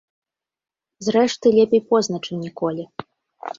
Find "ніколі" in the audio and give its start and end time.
2.49-2.83